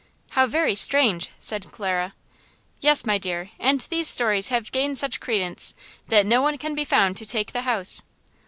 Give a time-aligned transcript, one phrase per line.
[0.31, 2.15] "How very strange!" said Clara.
[2.79, 5.75] "Yes, my dear, and these stories have gained such credence
[6.07, 8.01] that no one can be found to take the house."